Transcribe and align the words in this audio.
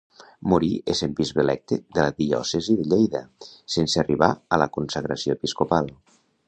Morí 0.51 0.69
essent 0.93 1.11
bisbe 1.19 1.43
electe 1.43 1.77
de 1.97 1.99
la 2.07 2.15
diòcesi 2.23 2.79
de 2.81 2.89
Lleida 2.95 3.23
sense 3.77 4.05
arribar 4.07 4.35
a 4.57 4.63
la 4.65 4.73
consagració 4.79 5.41
episcopal. 5.41 5.97